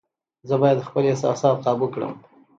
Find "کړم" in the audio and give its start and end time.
1.93-2.13